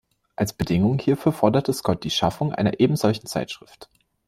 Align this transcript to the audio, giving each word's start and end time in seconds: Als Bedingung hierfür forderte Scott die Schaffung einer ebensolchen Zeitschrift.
Als 0.35 0.51
Bedingung 0.53 0.97
hierfür 0.97 1.31
forderte 1.31 1.71
Scott 1.73 2.03
die 2.03 2.09
Schaffung 2.09 2.55
einer 2.55 2.79
ebensolchen 2.79 3.27
Zeitschrift. 3.27 3.87